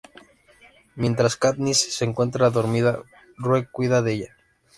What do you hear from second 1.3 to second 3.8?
Katniss se encuentra dormida, Rue